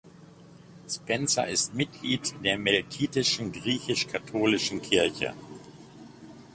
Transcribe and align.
Spencer 0.89 1.47
ist 1.47 1.75
Mitglied 1.75 2.33
der 2.43 2.57
Melkitischen 2.57 3.51
Griechisch-katholischen 3.51 4.81
Kirche. 4.81 5.35